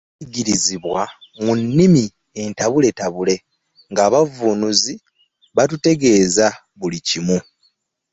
Twayigirizibwanga 0.09 1.13
mu 1.43 1.51
nnimi 1.61 2.03
entabuletabule 2.43 3.35
ng’abavvuunuzi 3.91 4.93
batutegeeza 5.55 6.47
buli 6.79 6.99
kimu. 7.07 7.37